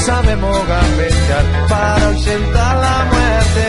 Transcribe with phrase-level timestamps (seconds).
[0.00, 3.66] Sabemos gambetear para ausentar la muerte.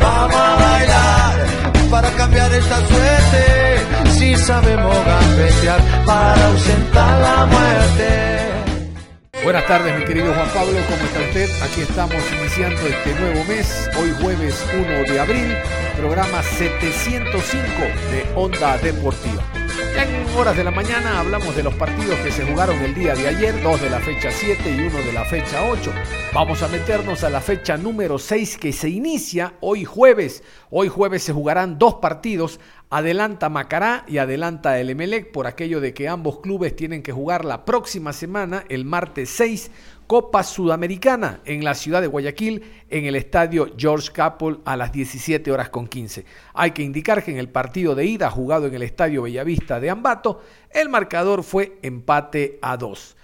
[0.00, 1.46] Vamos a bailar
[1.90, 4.10] para cambiar esta suerte.
[4.18, 8.46] Si sabemos gambetear para ausentar la muerte.
[9.42, 11.48] Buenas tardes, mi querido Juan Pablo, ¿cómo está usted?
[11.62, 15.56] Aquí estamos iniciando este nuevo mes, hoy jueves 1 de abril,
[15.96, 17.64] programa 705
[18.10, 19.44] de Onda Deportiva.
[19.98, 23.28] En horas de la mañana hablamos de los partidos que se jugaron el día de
[23.28, 25.90] ayer, dos de la fecha 7 y uno de la fecha 8.
[26.34, 30.42] Vamos a meternos a la fecha número 6 que se inicia hoy jueves.
[30.70, 32.60] Hoy jueves se jugarán dos partidos.
[32.90, 37.46] Adelanta Macará y adelanta el Emelec por aquello de que ambos clubes tienen que jugar
[37.46, 39.70] la próxima semana, el martes 6,
[40.06, 45.50] Copa Sudamericana en la ciudad de Guayaquil, en el estadio George Capel a las 17
[45.50, 46.24] horas con 15.
[46.54, 49.90] Hay que indicar que en el partido de ida jugado en el estadio Bellavista de
[49.90, 50.40] Ambato,
[50.70, 53.16] el marcador fue empate a 2.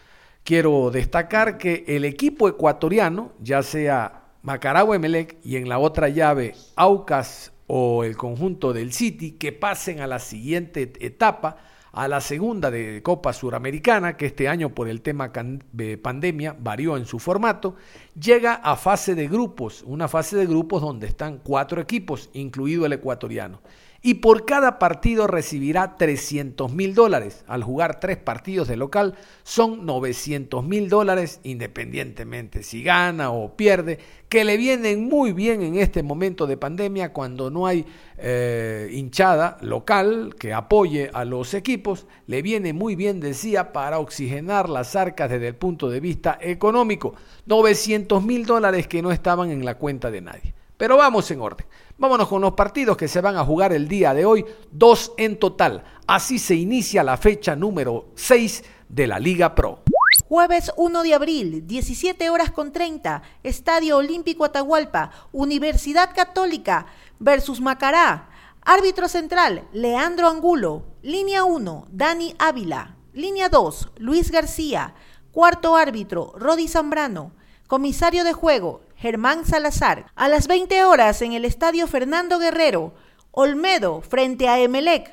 [0.43, 6.55] Quiero destacar que el equipo ecuatoriano, ya sea Macaragua Emelec y en la otra llave
[6.75, 11.59] Aucas o el conjunto del City, que pasen a la siguiente etapa
[11.93, 15.31] a la segunda de Copa Suramericana, que este año por el tema
[15.73, 17.77] de pandemia varió en su formato,
[18.19, 22.95] llega a fase de grupos, una fase de grupos donde están cuatro equipos, incluido el
[22.95, 23.61] ecuatoriano
[24.03, 27.45] y por cada partido recibirá 300 mil dólares.
[27.47, 29.15] Al jugar tres partidos de local
[29.45, 35.77] son 900 mil dólares independientemente si gana o pierde, que le vienen muy bien en
[35.77, 37.87] este momento de pandemia cuando no hay
[38.19, 44.69] eh, hinchada local que apoye a los equipos, le viene muy bien, decía, para oxigenar
[44.69, 47.15] las arcas desde el punto de vista económico.
[47.47, 50.55] 900 mil dólares que no estaban en la cuenta de nadie.
[50.77, 51.67] Pero vamos en orden.
[52.03, 55.39] Vámonos con los partidos que se van a jugar el día de hoy, dos en
[55.39, 55.85] total.
[56.09, 59.85] Así se inicia la fecha número 6 de la Liga Pro.
[60.29, 66.87] Jueves 1 de abril, 17 horas con 30, Estadio Olímpico Atahualpa, Universidad Católica
[67.21, 68.31] versus Macará.
[68.63, 70.83] Árbitro central, Leandro Angulo.
[71.03, 72.97] Línea 1, Dani Ávila.
[73.13, 74.97] Línea 2, Luis García.
[75.31, 77.31] Cuarto árbitro, Rodi Zambrano.
[77.69, 80.07] Comisario de juego, Germán Salazar.
[80.15, 82.95] A las 20 horas en el Estadio Fernando Guerrero,
[83.33, 85.13] Olmedo frente a Emelec.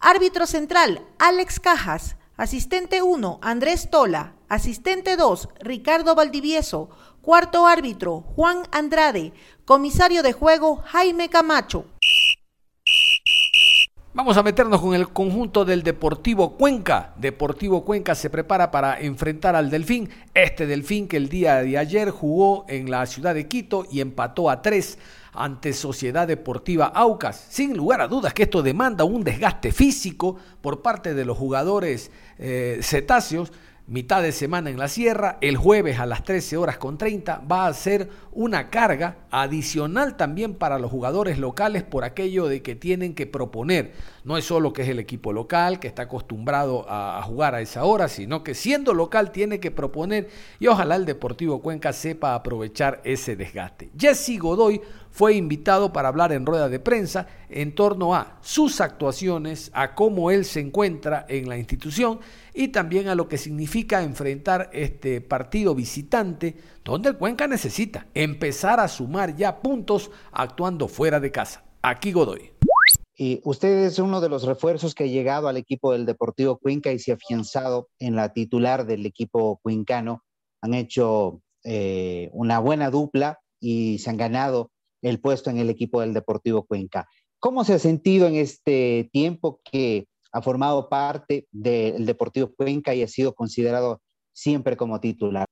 [0.00, 2.16] Árbitro central, Alex Cajas.
[2.38, 4.32] Asistente 1, Andrés Tola.
[4.48, 6.88] Asistente 2, Ricardo Valdivieso.
[7.20, 9.34] Cuarto árbitro, Juan Andrade.
[9.66, 11.84] Comisario de juego, Jaime Camacho.
[14.16, 17.12] Vamos a meternos con el conjunto del Deportivo Cuenca.
[17.18, 20.08] Deportivo Cuenca se prepara para enfrentar al Delfín.
[20.32, 24.48] Este Delfín que el día de ayer jugó en la ciudad de Quito y empató
[24.48, 24.98] a tres
[25.34, 27.46] ante Sociedad Deportiva Aucas.
[27.50, 32.10] Sin lugar a dudas que esto demanda un desgaste físico por parte de los jugadores
[32.38, 33.52] eh, cetáceos
[33.86, 37.66] mitad de semana en la sierra, el jueves a las 13 horas con 30 va
[37.66, 43.14] a ser una carga adicional también para los jugadores locales por aquello de que tienen
[43.14, 43.92] que proponer.
[44.26, 47.84] No es solo que es el equipo local que está acostumbrado a, jugar a esa
[47.84, 50.28] hora, sino que siendo local tiene que proponer
[50.58, 53.88] y ojalá el Deportivo Cuenca sepa aprovechar ese desgaste.
[53.96, 54.80] Jesse Godoy
[55.12, 60.32] fue invitado para hablar en rueda de prensa en torno a sus actuaciones, a cómo
[60.32, 62.18] él se encuentra en la institución
[62.52, 68.80] y también a lo que significa enfrentar este partido visitante donde el Cuenca necesita empezar
[68.80, 71.62] a sumar ya puntos actuando fuera de casa.
[71.80, 72.55] Aquí Godoy.
[73.16, 76.92] Y usted es uno de los refuerzos que ha llegado al equipo del Deportivo Cuenca
[76.92, 80.22] y se ha afianzado en la titular del equipo cuencano.
[80.60, 84.70] Han hecho eh, una buena dupla y se han ganado
[85.02, 87.08] el puesto en el equipo del Deportivo Cuenca.
[87.38, 93.02] ¿Cómo se ha sentido en este tiempo que ha formado parte del Deportivo Cuenca y
[93.02, 94.02] ha sido considerado
[94.34, 95.46] siempre como titular.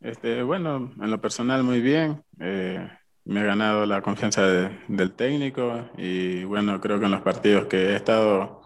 [0.00, 2.22] Este, bueno, en lo personal muy bien.
[2.40, 2.88] Eh,
[3.26, 7.90] me he ganado la confianza del técnico y bueno, creo que en los partidos que
[7.90, 8.62] he estado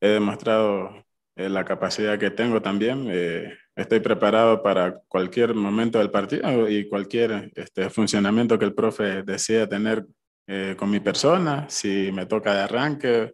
[0.00, 1.04] he demostrado
[1.36, 3.06] eh, la capacidad que tengo también.
[3.10, 9.22] Eh, estoy preparado para cualquier momento del partido y cualquier este, funcionamiento que el profe
[9.22, 10.06] desea tener
[10.46, 13.32] eh, con mi persona, si me toca de arranque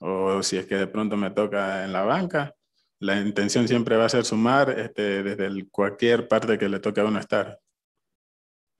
[0.00, 2.54] o si es que de pronto me toca en la banca.
[3.00, 7.04] La intención siempre va a ser sumar este, desde cualquier parte que le toque a
[7.04, 7.58] uno estar.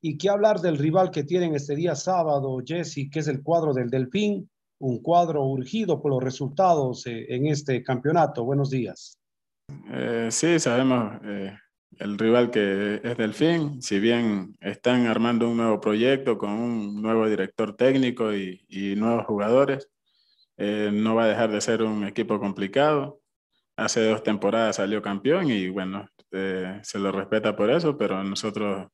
[0.01, 3.75] ¿Y qué hablar del rival que tienen este día sábado, Jesse, que es el cuadro
[3.75, 4.49] del Delfín?
[4.79, 8.45] Un cuadro urgido por los resultados eh, en este campeonato.
[8.45, 9.19] Buenos días.
[9.91, 11.53] Eh, sí, sabemos eh,
[11.99, 17.29] el rival que es Delfín, si bien están armando un nuevo proyecto con un nuevo
[17.29, 19.89] director técnico y, nuevos jugadores,
[20.57, 23.21] no va a dejar de ser un equipo complicado.
[23.77, 28.89] Hace dos temporadas salió campeón y bueno, se lo respeta por eso, pero nosotros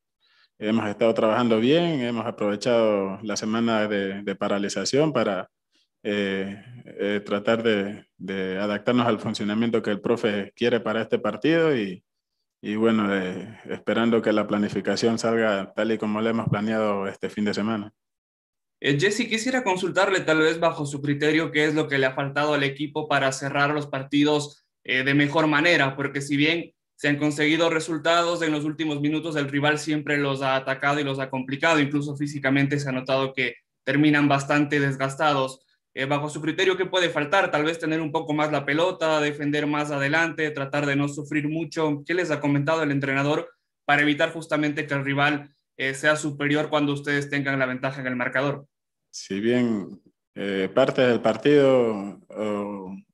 [0.69, 5.50] hemos estado trabajando bien, hemos aprovechado la semana de paralización para
[6.06, 11.75] eh, eh, tratar de, de, adaptarnos al funcionamiento que el profe quiere para este partido
[11.75, 12.05] y,
[12.61, 17.31] y bueno, eh, esperando que la planificación salga tal y como lo hemos planeado este
[17.31, 17.90] fin de semana.
[18.82, 22.52] Jesse, quisiera consultarle tal vez bajo su criterio qué es lo que le ha faltado
[22.52, 27.70] al equipo para cerrar los partidos de mejor manera, porque si bien se han conseguido
[27.70, 31.81] resultados en los últimos minutos, el rival siempre los ha atacado y los ha complicado,
[31.81, 35.61] incluso físicamente se ha notado que terminan bastante desgastados.
[35.96, 37.50] Eh, bajo su criterio, ¿qué puede faltar?
[37.50, 41.49] Tal vez tener un poco más la pelota, defender más adelante, tratar de no sufrir
[41.49, 42.02] mucho.
[42.05, 43.49] ¿Qué les ha comentado el entrenador
[43.85, 48.08] para evitar justamente que el rival eh, sea superior cuando ustedes tengan la ventaja en
[48.08, 48.67] el marcador?
[49.11, 50.00] Si bien
[50.35, 52.19] eh, parte del partido,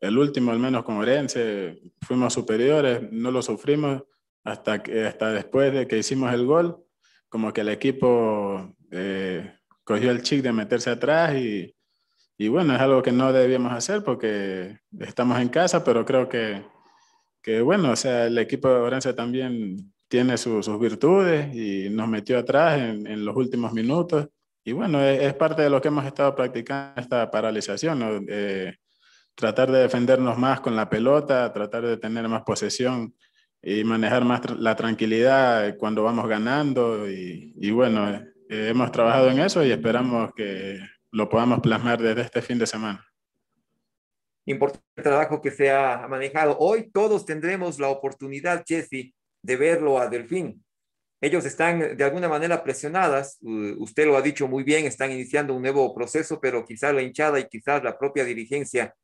[0.01, 4.03] el último al menos con Orense, fuimos superiores, no lo sufrimos
[4.45, 6.83] hasta, que, hasta después de que hicimos el gol,
[7.29, 8.75] como que el equipo
[9.85, 11.75] cogió el chic de meterse atrás y
[12.41, 16.65] y bueno, es algo que no debíamos hacer porque estamos en casa, pero creo que,
[17.43, 22.39] que bueno, o sea, el equipo de Orense también tiene sus virtudes y nos metió
[22.39, 24.27] atrás en, en los últimos minutos.
[24.65, 28.21] Y bueno, es, parte de lo que hemos estado practicando esta paralización, ¿no?
[29.35, 33.15] tratar de defendernos más con la pelota, tratar de tener más posesión
[33.63, 37.11] y manejar más la tranquilidad cuando vamos ganando.
[37.11, 38.11] Y, y bueno,
[38.51, 40.79] eh, hemos trabajado en eso y esperamos que
[41.13, 43.07] lo podamos plasmar desde este fin de semana.
[44.47, 46.57] Importante trabajo que se ha manejado.
[46.59, 50.65] Hoy todos tendremos la oportunidad, Jesse, de verlo a Delfín.
[51.23, 55.61] Ellos están de alguna manera presionadas, usted lo ha dicho muy bien, están iniciando un
[55.61, 58.95] nuevo proceso, pero quizás la hinchada y quizás la propia dirigencia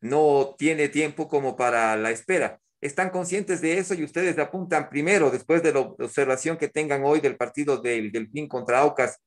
[0.00, 2.58] no tiene tiempo como para la espera.
[2.80, 7.20] ¿Están conscientes de eso y ustedes apuntan primero, después de la observación que tengan hoy
[7.20, 9.18] del partido del Delfín contra Aucas,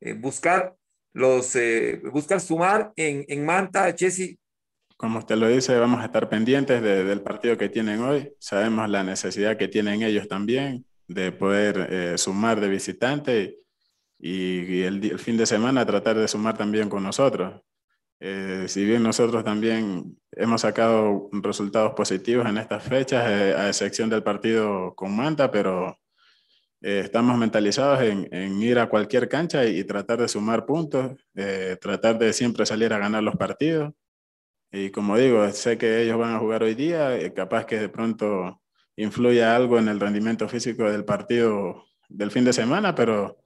[0.00, 0.74] eh, buscar
[1.12, 4.36] los eh, buscar sumar en, en Manta, Jesse.
[4.96, 8.32] Como usted lo dice, vamos a estar pendientes del partido que tienen hoy.
[8.38, 13.58] Sabemos la necesidad que tienen ellos también de poder eh, sumar de visitante
[14.18, 17.60] y, el, fin de semana tratar de sumar también con nosotros.
[18.20, 24.22] Eh, si bien nosotros también hemos sacado resultados positivos en estas fechas, a excepción del
[24.22, 25.98] partido con Manta, pero
[26.86, 32.18] eh, estamos mentalizados en, ir a cualquier cancha y, tratar de sumar puntos, eh, tratar
[32.18, 33.94] de siempre salir a ganar los partidos.
[34.70, 37.88] Y como digo, sé que ellos van a jugar hoy día, eh, capaz que de
[37.88, 38.60] pronto
[38.96, 43.38] influya algo en el rendimiento físico del partido del fin de semana, pero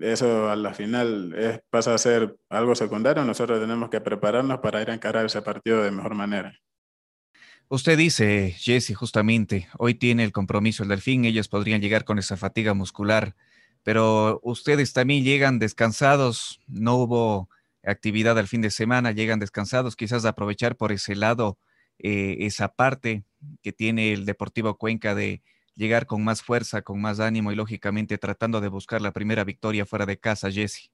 [0.00, 3.24] eso a la final pasa a ser algo secundario.
[3.24, 6.58] Nosotros tenemos que prepararnos para ir a encarar ese partido de mejor manera.
[7.68, 12.36] Usted dice, Jesse, justamente, hoy tiene el compromiso el delfín, ellos podrían llegar con esa
[12.36, 13.34] fatiga muscular,
[13.82, 17.48] pero ustedes también llegan descansados, no hubo
[17.82, 21.58] actividad al fin de semana, llegan descansados, quizás aprovechar por ese lado
[21.98, 23.24] eh, esa parte
[23.62, 25.42] que tiene el Deportivo Cuenca de
[25.74, 29.86] llegar con más fuerza, con más ánimo y lógicamente tratando de buscar la primera victoria
[29.86, 30.90] fuera de casa, Jesse.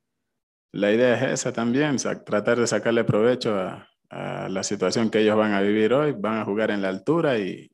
[0.72, 5.52] La idea es esa también, tratar de sacarle provecho a, la situación que ellos van
[5.52, 7.70] a vivir hoy, van a jugar en la altura y,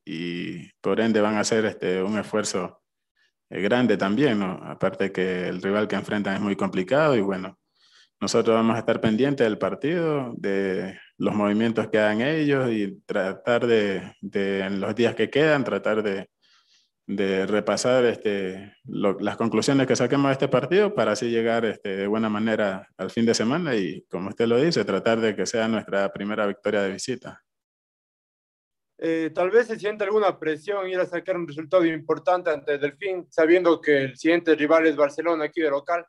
[0.83, 2.83] por ende van a hacer este, un esfuerzo
[3.49, 7.59] eh, grande también, aparte que el rival que enfrentan es muy complicado y bueno,
[8.20, 13.66] nosotros vamos a estar pendientes del partido, de los movimientos que hagan ellos y tratar
[13.66, 16.28] de, de en los días que quedan, tratar de,
[17.06, 22.06] de repasar este, las conclusiones que saquemos de este partido para así llegar este, de
[22.06, 25.68] buena manera al fin de semana y, como usted lo dice, tratar de que sea
[25.68, 27.42] nuestra primera victoria de visita.
[28.99, 33.26] Eh, tal vez se siente alguna presión ir a sacar un resultado importante ante Delfín,
[33.30, 36.04] sabiendo que el siguiente rival es Barcelona aquí de local.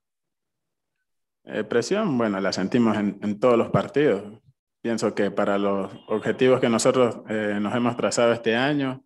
[1.48, 4.42] Eh, presión, bueno, la sentimos en, en, todos los partidos.
[4.82, 9.06] Pienso que para los objetivos que nosotros eh, nos hemos trazado este año,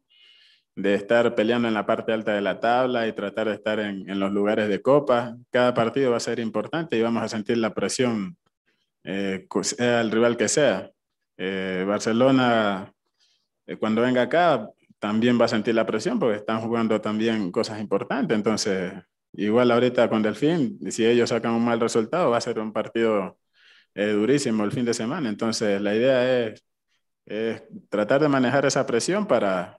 [0.76, 4.10] de estar peleando en la parte alta de la tabla y tratar de estar en,
[4.10, 5.38] en los lugares de copa.
[5.52, 8.38] Cada partido va a ser importante y vamos a sentir la presión,
[9.04, 10.90] eh, sea el rival que sea.
[11.38, 12.94] Eh, Barcelona,
[13.80, 14.70] cuando venga acá,
[15.00, 18.36] también va a sentir la presión porque están jugando también cosas importantes.
[18.36, 18.94] Entonces,
[19.34, 23.38] igual ahorita con Delfín, si ellos sacan un mal resultado, va a ser un partido
[23.94, 25.28] durísimo el fin de semana.
[25.30, 26.64] Entonces, la idea es,
[27.90, 29.78] tratar de manejar esa presión para,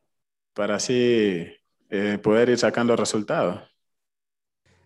[0.53, 1.47] para así
[1.91, 3.73] eh, poder ir sacando resultados.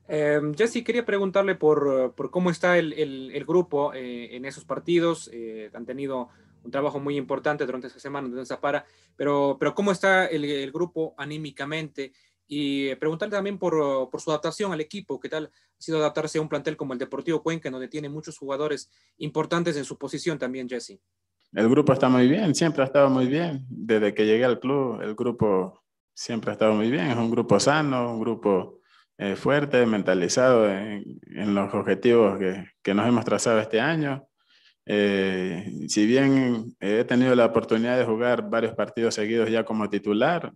[0.09, 5.29] Eh, Jesse, quería preguntarle por, por cómo está el, el, grupo eh, en esos partidos.
[5.33, 6.29] Eh, han tenido
[6.63, 8.85] un trabajo muy importante durante esta semana de Zapara,
[9.17, 12.13] pero, pero cómo está el, el, grupo anímicamente
[12.49, 16.43] y preguntarle también por, por, su adaptación al equipo, qué tal ha sido adaptarse a
[16.43, 20.69] un plantel como el Deportivo Cuenca, donde tiene muchos jugadores importantes en su posición también,
[20.69, 21.01] Jesse.
[21.53, 23.65] El grupo está muy bien, siempre ha estado muy bien.
[23.69, 25.83] Desde que llegué al club, el grupo
[26.15, 27.07] siempre ha estado muy bien.
[27.07, 28.81] Es un grupo sano, un grupo
[29.19, 34.27] eh, fuerte, mentalizado en, en, los objetivos que, que, nos hemos trazado este año.
[34.85, 40.53] Eh, si bien he tenido la oportunidad de jugar varios partidos seguidos ya como titular,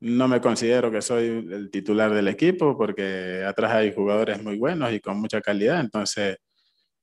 [0.00, 4.92] no me considero que soy el titular del equipo porque atrás hay jugadores muy buenos
[4.92, 5.80] y con mucha calidad.
[5.80, 6.38] Entonces,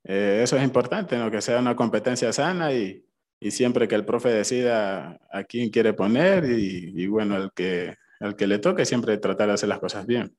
[0.04, 1.30] eh, eso es importante, ¿no?
[1.30, 3.06] que sea una competencia sana y,
[3.40, 7.96] y siempre que el profe decida a quién quiere poner y, y bueno, el que,
[8.20, 10.36] el que le toque, siempre tratar de hacer las cosas bien.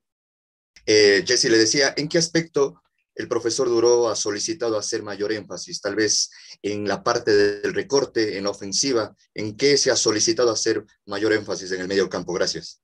[0.87, 2.83] Eh, Jesse le decía, ¿en qué aspecto
[3.19, 5.81] el profesor Duró ha solicitado hacer mayor énfasis?
[5.81, 6.31] Tal vez
[6.63, 11.73] en la parte del recorte, en ofensiva, ¿en qué se ha solicitado hacer mayor énfasis
[11.73, 12.33] en el medio campo?
[12.33, 12.81] Gracias.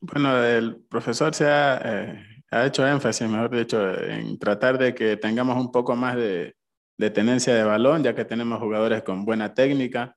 [0.00, 5.16] Bueno, el profesor se ha, eh, ha hecho énfasis, mejor dicho, en tratar de que
[5.16, 6.54] tengamos un poco más de,
[6.98, 10.16] de tenencia de balón, ya que tenemos jugadores con buena técnica.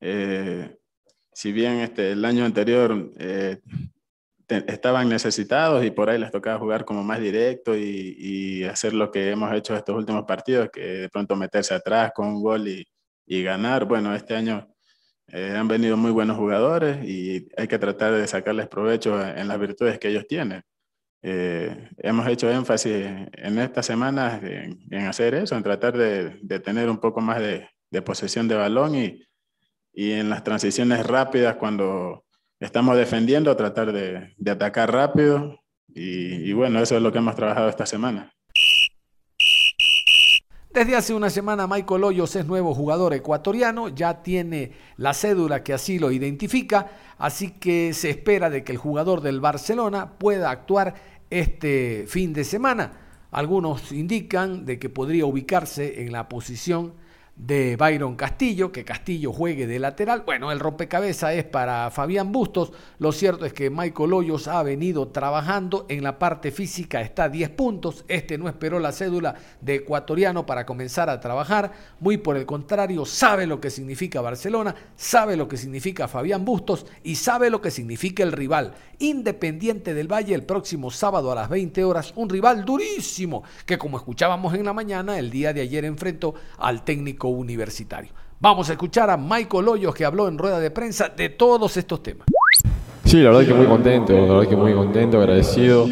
[0.00, 0.76] Eh,
[1.32, 3.60] si bien este, el año anterior eh,
[4.66, 9.10] estaban necesitados y por ahí les tocaba jugar como más directo y, y, hacer lo
[9.10, 12.86] que hemos hecho estos últimos partidos, que de pronto meterse atrás con un gol y,
[13.26, 13.84] y ganar.
[13.84, 14.68] Bueno, este año
[15.28, 19.58] eh, han venido muy buenos jugadores y hay que tratar de sacarles provecho en las
[19.58, 20.62] virtudes que ellos tienen.
[21.22, 22.92] Eh, hemos hecho énfasis
[23.32, 27.38] en estas semanas en, en hacer eso, en tratar de, de tener un poco más
[27.38, 29.22] de, de, posesión de balón y,
[29.92, 32.24] y en las transiciones rápidas cuando
[32.62, 37.36] estamos defendiendo, tratar de, de atacar rápido y, y bueno, eso es lo que hemos
[37.36, 38.32] trabajado esta semana.
[40.72, 45.74] Desde hace una semana Michael Hoyos es nuevo jugador ecuatoriano, ya tiene la cédula que
[45.74, 50.94] así lo identifica, así que se espera de que el jugador del Barcelona pueda actuar
[51.28, 52.92] este fin de semana.
[53.32, 56.94] Algunos indican de que podría ubicarse en la posición
[57.46, 60.22] de Byron Castillo, que Castillo juegue de lateral.
[60.24, 62.72] Bueno, el rompecabezas es para Fabián Bustos.
[62.98, 67.28] Lo cierto es que Michael Hoyos ha venido trabajando en la parte física, está a
[67.28, 68.04] 10 puntos.
[68.06, 71.72] Este no esperó la cédula de ecuatoriano para comenzar a trabajar.
[71.98, 76.86] Muy por el contrario, sabe lo que significa Barcelona, sabe lo que significa Fabián Bustos
[77.02, 78.74] y sabe lo que significa el rival.
[79.00, 83.96] Independiente del Valle el próximo sábado a las 20 horas, un rival durísimo que como
[83.96, 88.12] escuchábamos en la mañana, el día de ayer enfrentó al técnico universitario.
[88.40, 92.02] Vamos a escuchar a Michael Hoyos que habló en rueda de prensa de todos estos
[92.02, 92.26] temas.
[93.04, 95.86] Sí, la verdad que muy contento, la verdad que muy contento, agradecido.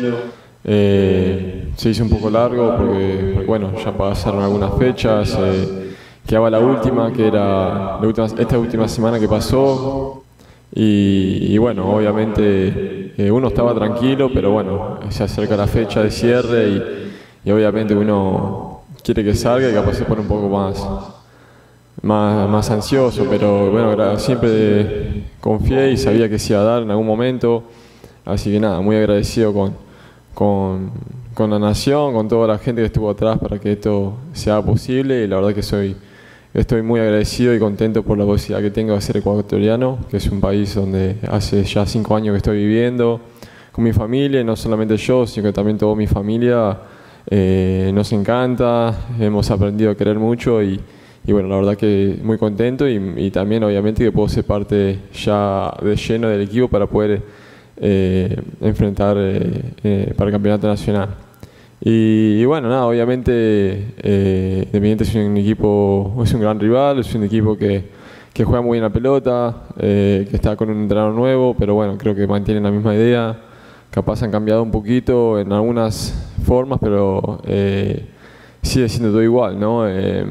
[0.64, 5.36] Eh, se hizo un poco largo porque, bueno, ya pasaron algunas fechas.
[5.38, 5.94] Eh,
[6.26, 7.98] quedaba la última, que era
[8.38, 10.24] esta última semana que pasó.
[10.72, 16.68] Y, bueno, obviamente eh, uno estaba tranquilo, pero bueno, se acerca la fecha de cierre
[16.68, 20.80] y, y obviamente uno quiere que salga y capaz se pone un poco más,
[22.02, 26.90] más, más ansioso, pero bueno, siempre confié y sabía que se iba a dar en
[26.90, 27.64] algún momento.
[28.24, 29.74] Así que nada, muy agradecido con,
[30.34, 30.90] con,
[31.34, 35.24] con, la nación, con toda la gente que estuvo atrás para que esto sea posible
[35.24, 35.96] y la verdad que soy,
[36.54, 40.30] estoy muy agradecido y contento por la posibilidad que tengo de ser ecuatoriano, que es
[40.30, 43.20] un país donde hace ya cinco años que estoy viviendo
[43.72, 46.78] con mi familia, y no solamente yo, sino que también toda mi familia.
[47.32, 50.80] Eh, nos encanta, hemos aprendido a querer mucho y,
[51.26, 54.98] y bueno, la verdad que muy contento y, y, también obviamente que puedo ser parte
[55.12, 57.22] ya de lleno del equipo para poder
[57.76, 61.10] eh, enfrentar eh, eh, para el campeonato nacional.
[61.82, 67.14] Y, y bueno, nada, obviamente eh, Independiente es un equipo, es un gran rival, es
[67.14, 67.84] un equipo que,
[68.32, 72.14] que juega muy bien la pelota, que está con un entrenador nuevo, pero bueno, creo
[72.14, 73.50] que mantienen la misma idea
[73.90, 78.06] capaz han cambiado un poquito en algunas formas, pero eh,
[78.62, 79.88] sigue siendo todo igual, ¿no?
[79.88, 80.24] Eh,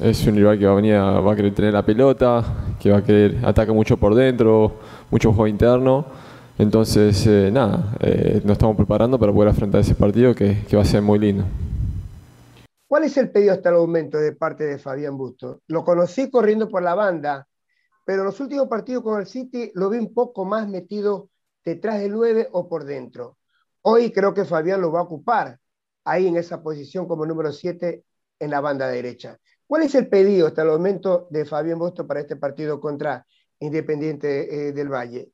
[0.00, 2.44] es un rival que va a, venir va a querer tener la pelota,
[2.80, 4.76] que va a querer atacar mucho por dentro,
[5.10, 6.06] mucho juego interno.
[6.58, 10.82] Entonces, eh, nada, eh, nos estamos preparando para poder afrontar ese partido que, que, va
[10.82, 11.44] a ser muy lindo.
[12.88, 15.60] ¿Cuál es el pedido hasta el momento de parte de Fabián Busto?
[15.68, 17.46] Lo conocí corriendo por la banda,
[18.04, 21.28] pero los últimos partidos con el City lo vi un poco más metido
[21.64, 23.36] detrás del 9 o por dentro.
[23.82, 25.58] Hoy creo que Fabián lo va a ocupar
[26.10, 28.04] ahí en esa posición como número 7
[28.40, 29.38] en la banda derecha.
[29.66, 33.26] ¿Cuál es el pedido hasta el momento de Fabián Busto para este partido contra
[33.60, 35.30] Independiente eh, del Valle?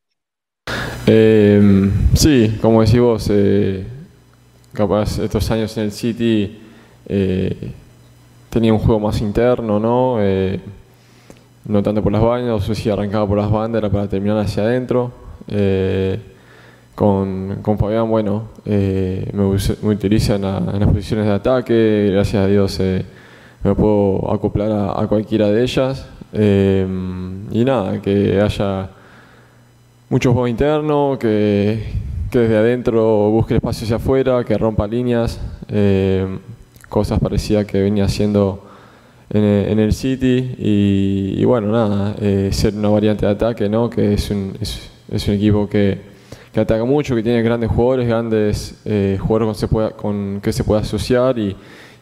[1.06, 3.86] Eh, sí, como decís vos, eh,
[4.72, 6.58] capaz estos años en el City
[7.06, 7.72] eh,
[8.48, 10.16] tenía un juego más interno, ¿no?
[11.82, 15.12] Tanto por las bandas, o si arrancaba por las bandas era para terminar hacia adentro.
[16.94, 22.46] Eh, con, con, Fabián, bueno, me, me, utiliza en, las posiciones de ataque, gracias a
[22.46, 22.80] Dios
[23.62, 26.06] me puedo acoplar a, cualquiera de ellas.
[26.32, 28.90] y nada, que haya
[30.08, 31.84] mucho juego interno, que,
[32.30, 35.40] que desde adentro busque espacio hacia afuera, que rompa líneas
[36.88, 38.62] cosas parecidas que venía haciendo
[39.30, 43.90] en, el City y, bueno, nada, eh, ser una variante de ataque, ¿no?
[43.90, 46.13] que es un, es, un equipo que,
[46.54, 51.36] que, ataca mucho, que tiene grandes jugadores, grandes eh, jugadores con, que se pueda asociar
[51.36, 51.56] y,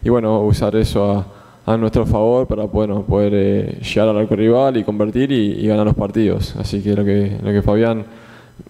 [0.04, 1.24] bueno, usar eso
[1.66, 5.94] a, nuestro favor para poder eh, llegar al arco rival y convertir y, ganar los
[5.94, 6.54] partidos.
[6.56, 8.04] Así que lo que, lo que Fabián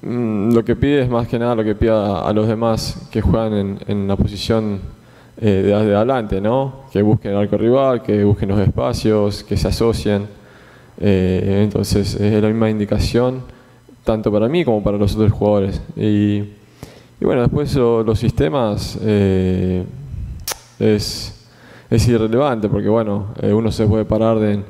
[0.03, 3.21] mm, lo que pide es más que nada lo que pide a, los demás que
[3.21, 4.81] juegan en, en la posición
[5.41, 6.85] eh, de, adelante, ¿no?
[6.93, 10.27] Que busquen el arco rival, que busquen los espacios, que se asocien.
[10.99, 13.43] Entonces es la misma indicación
[14.05, 15.81] tanto para mí como para los otros jugadores.
[15.97, 16.43] Y,
[17.21, 19.85] bueno, después los sistemas eh,
[20.79, 21.47] es,
[21.89, 24.61] es, irrelevante porque bueno, uno se puede parar de,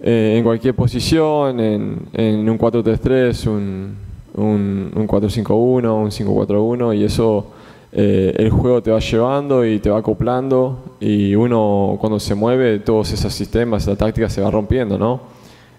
[0.00, 3.96] en cualquier posición, en, un 4-3-3, un,
[4.34, 7.46] un, un 4-5-1, un 5-4-1 y eso
[7.94, 12.78] eh, el juego te va llevando y te va acoplando y uno cuando se mueve
[12.78, 15.20] todos esos sistemas, esa táctica se va rompiendo, ¿no?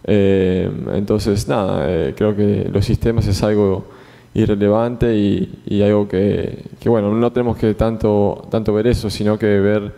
[0.05, 3.85] Eh, entonces, nada, eh, creo que los sistemas es algo
[4.33, 9.93] irrelevante y, algo que, bueno, no tenemos que tanto, tanto ver eso, sino que ver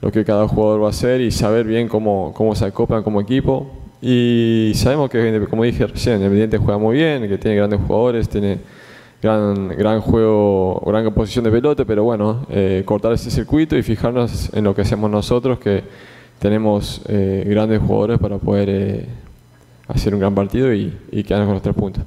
[0.00, 3.20] lo que cada jugador va a hacer y saber bien cómo, cómo se acoplan como
[3.20, 3.70] equipo.
[4.02, 8.58] Y sabemos que, como dije recién, Independiente juega muy bien, que tiene grandes jugadores, tiene
[9.20, 14.52] gran, gran juego, gran posición de pelota, pero bueno, eh, cortar ese circuito y fijarnos
[14.54, 15.82] en lo que hacemos nosotros, que
[16.38, 19.06] tenemos eh, grandes jugadores para poder eh,
[19.90, 22.04] hacer un gran partido y, y quedarnos con los tres puntos.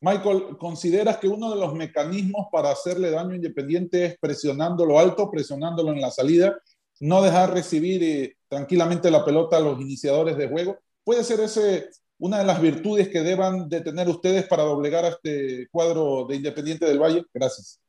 [0.00, 5.92] Michael, ¿consideras que uno de los mecanismos para hacerle daño Independiente es presionándolo alto, presionándolo
[5.92, 6.56] en la salida,
[7.00, 10.76] no dejar recibir tranquilamente la pelota a los iniciadores de juego?
[11.02, 15.08] ¿Puede ser ese una de las virtudes que deban de tener ustedes para doblegar a
[15.08, 17.24] este cuadro de Independiente del Valle?
[17.32, 17.80] Gracias.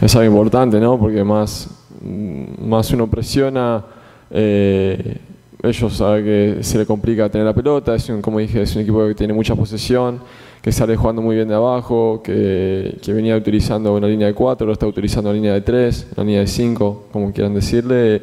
[0.00, 0.98] Es algo importante, ¿no?
[0.98, 1.68] Porque más,
[2.02, 3.84] más uno presiona,
[4.30, 5.18] eh,
[5.62, 8.82] ellos saben que se le complica tener la pelota, es un, como dije, es un
[8.82, 10.20] equipo que tiene mucha posesión,
[10.62, 14.72] que sale jugando muy bien de abajo, que, venía utilizando una línea de 4, lo
[14.72, 18.22] está utilizando una línea de 3, una línea de 5, como quieran decirle,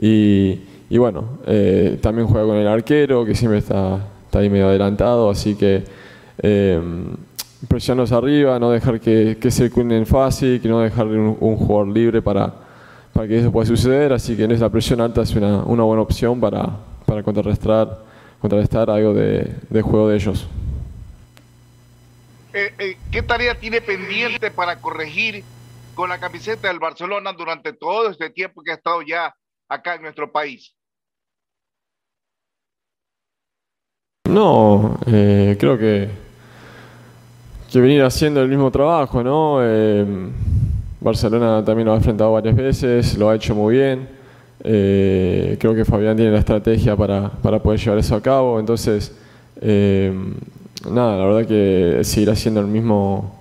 [0.00, 0.58] y,
[0.98, 4.00] bueno, eh, también juega con el arquero, que siempre está
[4.32, 5.84] está ahí medio adelantado, así que
[6.42, 6.80] eh,
[7.68, 12.54] presionarnos arriba, no dejar que, que cuinen fácil, que no dejar un, jugador libre para,
[13.12, 16.02] para que eso pueda suceder, así que en esa presión alta es una, una buena
[16.02, 18.04] opción para, para contrarrestar,
[18.40, 20.48] contrarrestar algo de, de juego de ellos.
[22.54, 25.42] Eh, eh, ¿Qué tarea tiene pendiente para corregir
[25.94, 29.34] con la camiseta del Barcelona durante todo este tiempo que ha estado ya
[29.68, 30.74] acá en nuestro país?
[34.28, 36.08] No, eh, creo que,
[37.70, 39.60] que venir haciendo el mismo trabajo, ¿no?
[41.02, 44.08] Eh, Barcelona también lo ha enfrentado varias veces, lo ha hecho muy bien.
[44.64, 48.60] Eh, creo que Fabián tiene la estrategia para, para poder llevar eso a cabo.
[48.60, 49.16] Entonces,
[49.60, 53.34] nada, la verdad que seguir haciendo el mismo,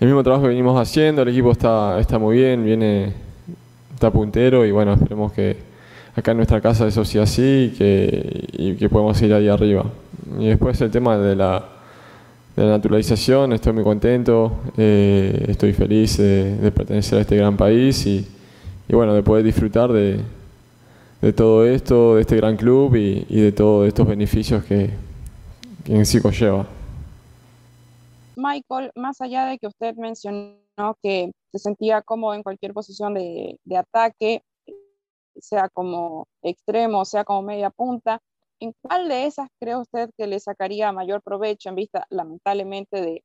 [0.00, 1.22] el mismo trabajo que venimos haciendo.
[1.22, 3.12] El equipo está, está muy bien, viene,
[3.94, 5.56] está puntero y bueno, esperemos que
[6.14, 9.84] acá en nuestra casa eso sea así y que, y que podamos ir ahí arriba.
[10.38, 11.77] Y después el tema de la,
[12.58, 18.04] de la naturalización, estoy muy contento, eh, estoy feliz de, pertenecer a este gran país
[18.04, 18.26] y,
[18.88, 20.20] y bueno, de poder disfrutar de,
[21.22, 24.90] de, todo esto, de este gran club y, y de todos estos beneficios que,
[25.84, 26.66] que en sí conlleva.
[28.34, 33.56] Michael, más allá de que usted mencionó que se sentía cómodo en cualquier posición de,
[33.62, 34.42] de ataque,
[35.36, 38.20] sea como extremo, sea como media punta.
[38.60, 43.22] ¿En cuál de esas cree usted que le sacaría mayor provecho en vista, lamentablemente, de,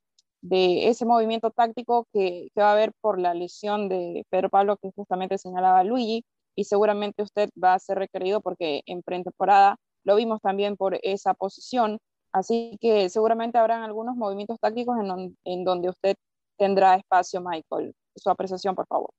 [0.90, 4.92] ese movimiento táctico que, que, va a haber por la lesión de Pedro Pablo, que
[4.96, 6.24] justamente señalaba Luigi?
[6.56, 11.34] Y seguramente usted va a ser requerido porque en pretemporada lo vimos también por esa
[11.34, 12.00] posición.
[12.34, 16.16] Así que seguramente habrán algunos movimientos tácticos en, en donde usted
[16.58, 17.96] tendrá espacio, Michael.
[18.16, 19.12] Su apreciación, por favor.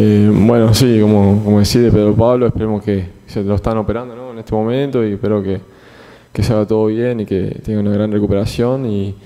[0.00, 4.14] Eh, bueno, sí, como, como decía de Pedro Pablo, esperemos que se lo están operando
[4.14, 4.30] ¿no?
[4.30, 5.60] en este momento y espero que,
[6.32, 8.86] que se haga todo bien y que tenga una gran recuperación.
[8.86, 9.16] Y,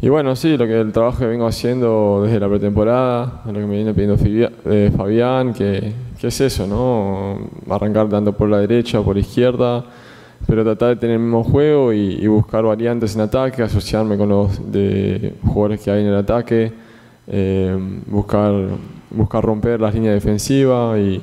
[0.00, 3.66] y, bueno, sí, lo que el trabajo que vengo haciendo desde la pretemporada, lo que
[3.66, 4.16] me viene pidiendo
[4.64, 7.38] eh, Fabián, que, que, es eso, ¿no?
[7.72, 9.84] Arrancar tanto por la derecha o por la izquierda,
[10.44, 14.72] pero tratar de tener el mismo juego y, buscar variantes en ataque, asociarme con los
[14.72, 16.72] de jugadores que hay en el ataque,
[17.28, 18.52] eh, buscar
[19.10, 21.22] buscar romper las líneas defensivas y,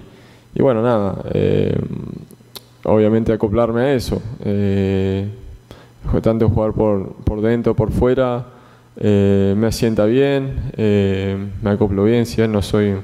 [0.55, 1.75] y bueno, nada, eh,
[2.83, 4.21] obviamente acoplarme a eso.
[4.43, 5.27] Eh,
[6.21, 8.45] tanto jugar por, por dentro, por fuera,
[8.97, 12.95] eh, me asienta bien, eh, me acoplo bien, si bien no soy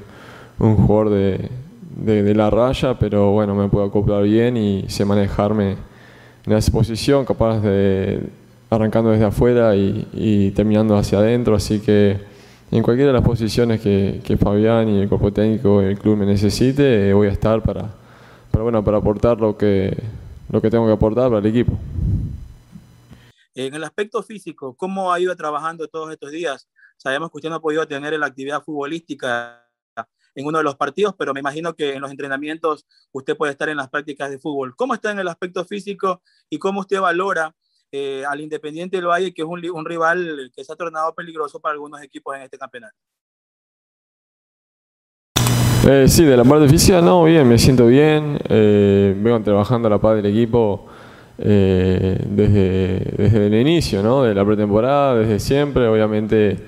[0.58, 1.48] un jugador de,
[1.96, 5.76] de, la raya, pero bueno, me puedo acoplar bien y sé manejarme
[6.46, 8.20] en esa posición, capaz de
[8.68, 12.18] arrancando desde afuera y, y terminando hacia adentro, así que
[12.70, 16.16] en cualquiera de las posiciones que, que, Fabián y el cuerpo técnico y el club
[16.16, 17.92] me necesite, eh, voy a estar para,
[18.50, 19.96] para, bueno, para aportar lo que,
[20.48, 21.76] lo que tengo que aportar para el equipo.
[23.54, 26.68] En el aspecto físico, ¿cómo ha ido trabajando todos estos días?
[26.96, 29.66] Sabemos que usted no ha podido tener la actividad futbolística
[30.34, 33.68] en uno de los partidos, pero me imagino que en los entrenamientos usted puede estar
[33.68, 34.76] en las prácticas de fútbol.
[34.76, 37.54] ¿Cómo está en el aspecto físico y cómo usted valora
[37.92, 41.60] eh, al Independiente del Valle, que es un, un, rival que se ha tornado peligroso
[41.60, 42.96] para algunos equipos en este campeonato.
[45.86, 48.38] Eh, sí, de la parte física, no, bien, me siento bien.
[48.48, 50.86] Eh, vengo trabajando a la paz del equipo
[51.38, 54.22] eh, desde, desde el inicio, ¿no?
[54.22, 55.88] de la pretemporada, desde siempre.
[55.88, 56.58] Obviamente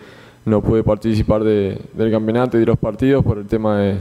[0.47, 3.97] no pude participar de, del campeonato y de los partidos por el tema de,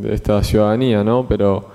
[0.00, 1.28] de esta ciudadanía, ¿no?
[1.28, 1.70] pero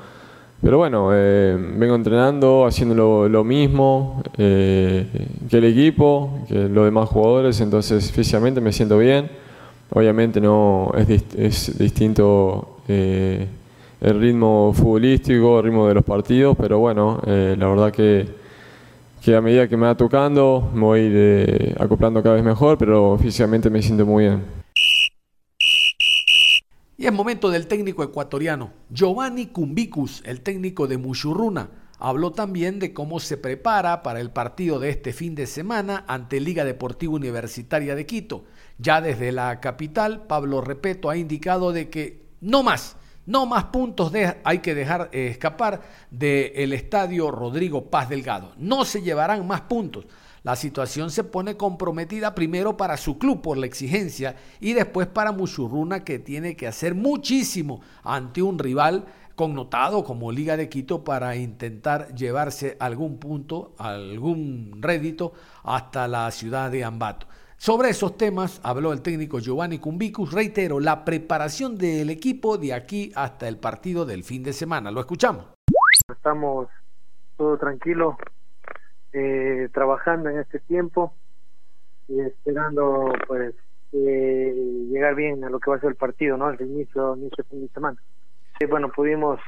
[0.61, 5.05] pero bueno, eh, vengo entrenando, haciendo lo, lo mismo eh,
[5.49, 9.29] que el equipo, que los demás jugadores, entonces físicamente me siento bien.
[9.91, 13.47] Obviamente no es, es distinto eh,
[14.01, 18.27] el ritmo futbolístico, el ritmo de los partidos, pero bueno, eh, la verdad que,
[19.21, 23.17] que, a medida que me va tocando me voy de, acoplando cada vez mejor, pero
[23.17, 24.66] físicamente me siento muy bien.
[26.99, 28.73] Y es momento del técnico ecuatoriano.
[28.89, 34.79] Giovanni Cumbicus, el técnico de Mushurruna, habló también de cómo se prepara para el partido
[34.79, 38.45] de este fin de semana ante Liga Deportiva Universitaria de Quito.
[38.79, 42.95] Ya desde la capital, Pablo Repeto ha indicado de que no más,
[43.27, 44.11] no más puntos
[44.43, 48.53] hay que dejar eh, escapar del estadio Rodrigo Paz Delgado.
[48.57, 50.07] No se llevarán más puntos.
[50.47, 55.33] La situación se pone comprometida primero para su club por la exigencia y después para
[55.33, 59.03] Muchurruna que tiene que hacer muchísimo ante un rival
[59.35, 65.33] connotado como Liga de Quito para intentar llevarse algún punto, algún rédito
[65.63, 67.27] hasta la ciudad de Ambato.
[67.57, 70.31] Sobre esos temas habló el técnico Giovanni Cumbicus.
[70.31, 74.91] Reitero, la preparación del equipo de aquí hasta el partido del fin de semana.
[74.91, 75.43] Lo escuchamos.
[76.09, 76.69] Estamos
[77.35, 78.15] todo tranquilo,
[79.13, 81.13] eh, trabajando en este tiempo
[82.07, 83.55] y esperando pues
[83.93, 84.53] eh,
[84.89, 86.49] llegar bien a lo que va a ser el partido, ¿no?
[86.49, 87.97] El inicio, inicio fin de semana.
[88.59, 89.39] Y bueno, pudimos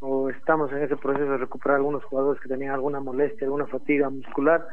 [0.00, 4.10] o estamos en ese proceso de recuperar algunos jugadores que tenían alguna molestia, alguna fatiga
[4.10, 4.66] muscular,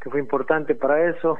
[0.00, 1.38] que fue importante para eso.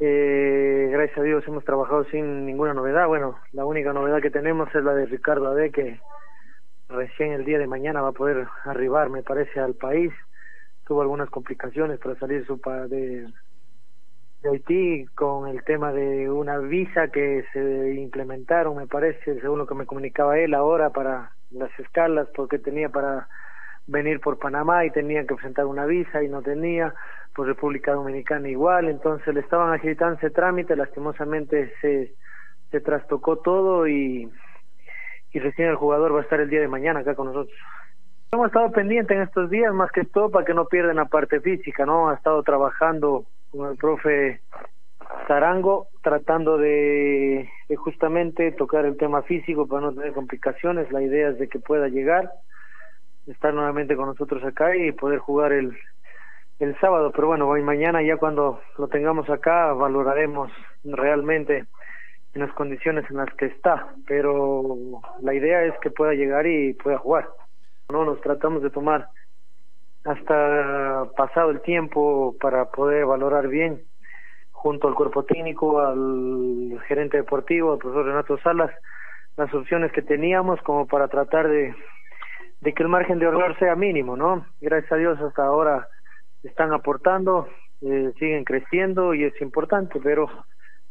[0.00, 3.06] Eh, gracias a Dios hemos trabajado sin ninguna novedad.
[3.08, 6.00] Bueno, la única novedad que tenemos es la de Ricardo Ade, que
[6.88, 10.12] recién el día de mañana va a poder arribar, me parece, al país
[10.88, 12.56] tuvo algunas complicaciones para salir su
[12.88, 13.28] de,
[14.42, 19.66] de Haití con el tema de una visa que se implementaron, me parece, según lo
[19.66, 23.28] que me comunicaba él ahora para las escalas, porque tenía para
[23.86, 26.94] venir por Panamá y tenía que presentar una visa y no tenía,
[27.34, 32.14] por República Dominicana igual, entonces le estaban agitando ese trámite, lastimosamente se,
[32.70, 34.30] se trastocó todo y,
[35.32, 37.56] y recién el jugador va a estar el día de mañana acá con nosotros.
[38.30, 41.40] Hemos estado pendientes en estos días, más que todo para que no pierdan la parte
[41.40, 42.10] física, ¿no?
[42.10, 44.42] Ha estado trabajando con el profe
[45.26, 50.92] Zarango, tratando de, de, justamente tocar el tema físico para no tener complicaciones.
[50.92, 52.30] La idea es de que pueda llegar,
[53.26, 55.74] estar nuevamente con nosotros acá y poder jugar el,
[56.58, 57.12] el sábado.
[57.12, 60.52] Pero bueno, hoy mañana ya cuando lo tengamos acá valoraremos
[60.84, 61.64] realmente
[62.34, 64.76] en las condiciones en las que está, pero
[65.22, 67.26] la idea es que pueda llegar y pueda jugar.
[67.90, 69.08] No nos tratamos de tomar
[70.04, 73.82] hasta pasado el tiempo para poder valorar bien
[74.52, 78.70] junto al cuerpo técnico, al gerente deportivo, al profesor Renato Salas,
[79.38, 81.74] las opciones que teníamos como para tratar de,
[82.60, 84.44] de que el margen de error sea mínimo, ¿no?
[84.60, 85.88] Gracias a Dios hasta ahora
[86.42, 87.48] están aportando,
[87.80, 90.28] eh, siguen creciendo y es importante, pero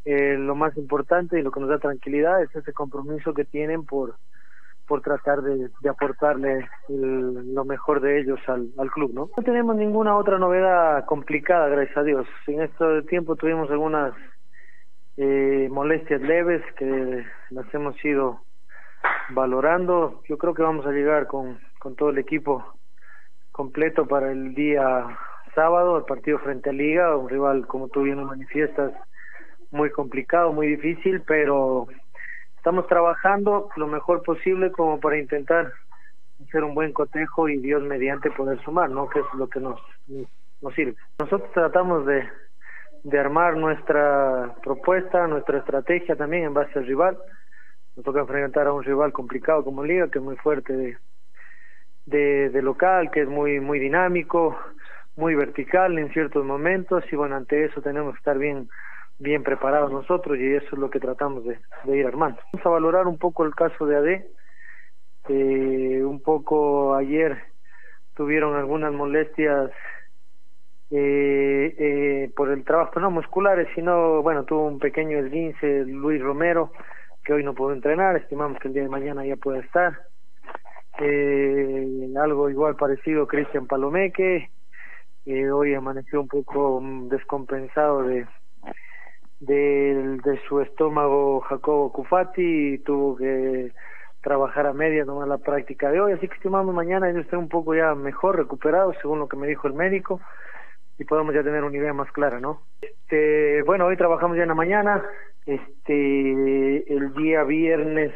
[0.04, 3.86] eh, lo más importante y lo que nos da tranquilidad es ese compromiso que tienen
[3.86, 4.16] por
[4.88, 9.30] por tratar de, de aportarle lo mejor de ellos al, al, club, ¿no?
[9.36, 12.28] No tenemos ninguna otra novedad complicada, gracias a Dios.
[12.48, 14.14] En este tiempo tuvimos algunas
[15.18, 18.42] eh, molestias leves que las hemos ido
[19.30, 20.22] valorando.
[20.30, 22.64] Yo creo que vamos a llegar con, con todo el equipo
[23.52, 25.08] completo para el día
[25.56, 28.94] sábado, el partido frente a Liga, un rival, como tú bien lo manifiestas,
[29.72, 31.88] muy complicado, muy difícil, pero
[32.68, 35.72] estamos trabajando lo mejor posible como para intentar
[36.46, 39.08] hacer un buen cotejo y Dios mediante poder sumar, ¿no?
[39.08, 39.80] Que es lo que nos,
[40.62, 40.96] nos sirve.
[41.18, 42.28] Nosotros tratamos de,
[43.06, 47.18] de armar nuestra propuesta, nuestra estrategia también en base al rival.
[47.96, 50.98] Nos toca enfrentar a un rival complicado como Liga, que es muy fuerte de,
[52.06, 54.60] de, de local, que es muy, muy dinámico,
[55.16, 58.68] muy vertical en ciertos momentos y bueno, ante eso tenemos que estar bien
[59.20, 61.60] bien preparados nosotros y eso es lo que tratamos de,
[61.98, 62.40] ir armando.
[62.54, 64.26] Vamos a valorar un poco el caso de AD.
[65.30, 67.38] Eh, un poco ayer
[68.16, 69.72] tuvieron algunas molestias
[70.90, 76.72] eh, eh, por el trabajo, no musculares, sino, bueno, tuvo un pequeño esguince Luis Romero,
[77.26, 80.00] que hoy no pudo entrenar, estimamos que el día de mañana ya puede estar.
[81.00, 84.50] Eh, algo igual parecido Cristian Palomeque,
[85.54, 88.26] hoy amaneció un poco mm, descompensado de,
[89.40, 93.72] de, de su estómago Jacobo Cufati y tuvo que
[94.22, 97.50] trabajar a media tomar la práctica de hoy, así que estimamos mañana yo esté un
[97.50, 100.20] poco ya mejor recuperado según lo que me dijo el médico
[100.98, 102.62] y podemos ya tener una idea más clara, ¿no?
[102.82, 105.04] Este, bueno, hoy trabajamos ya en la mañana,
[105.46, 108.12] este, el día viernes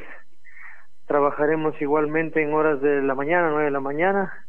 [1.06, 4.46] trabajaremos igualmente en horas de la mañana, nueve de la mañana,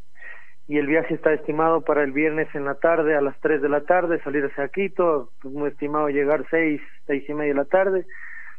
[0.69, 3.69] y el viaje está estimado para el viernes en la tarde a las 3 de
[3.69, 8.07] la tarde, salir hacia Quito, muy estimado llegar seis, seis y media de la tarde,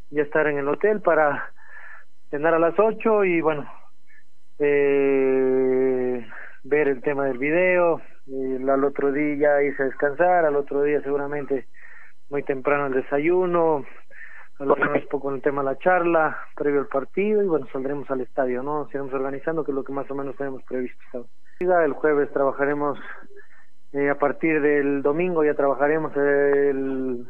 [0.10, 1.52] ya estar en el hotel para
[2.30, 3.66] cenar a las 8 y bueno,
[4.60, 6.26] eh,
[6.64, 8.02] ver el tema del video,
[8.70, 11.68] al otro día irse a descansar, al otro día seguramente
[12.30, 13.86] muy temprano el desayuno,
[14.60, 18.10] otro un poco en el tema de la charla, previo al partido y bueno, saldremos
[18.12, 18.88] al estadio, ¿no?
[18.92, 21.28] Seguimos organizando que es lo que más o menos tenemos previsto.
[21.60, 23.00] El jueves trabajaremos,
[23.94, 27.26] eh, a partir del domingo ya trabajaremos el,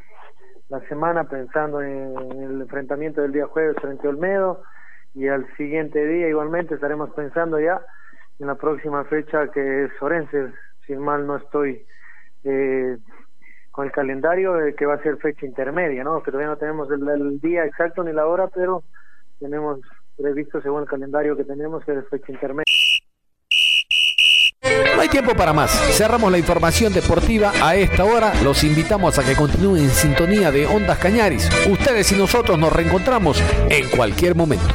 [0.70, 4.64] la semana pensando en el enfrentamiento del día jueves frente a Olmedo
[5.14, 7.82] y al siguiente día igualmente estaremos pensando ya
[8.40, 10.52] en la próxima fecha que es Orense,
[10.88, 11.86] si mal no estoy
[12.44, 12.98] eh,
[13.74, 16.22] con el calendario eh, que va a ser fecha intermedia, ¿no?
[16.22, 18.84] Que todavía no tenemos el, día exacto ni la hora, pero
[19.40, 19.80] tenemos
[20.16, 22.64] previsto según el calendario que tenemos que es fecha intermedia.
[24.96, 25.72] No hay tiempo para más.
[25.98, 28.32] Cerramos la información deportiva a esta hora.
[28.44, 31.50] Los invitamos a que continúen en sintonía de Ondas Cañaris.
[31.68, 34.68] Ustedes y nosotros nos reencontramos en cualquier momento.